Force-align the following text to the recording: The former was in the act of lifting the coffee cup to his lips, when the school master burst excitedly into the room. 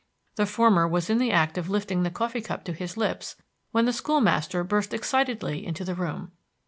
The 0.35 0.47
former 0.47 0.87
was 0.87 1.11
in 1.11 1.19
the 1.19 1.31
act 1.31 1.59
of 1.59 1.69
lifting 1.69 2.01
the 2.01 2.09
coffee 2.09 2.41
cup 2.41 2.63
to 2.63 2.73
his 2.73 2.97
lips, 2.97 3.35
when 3.71 3.85
the 3.85 3.93
school 3.93 4.19
master 4.19 4.63
burst 4.63 4.95
excitedly 4.95 5.63
into 5.63 5.85
the 5.85 5.93
room. 5.93 6.31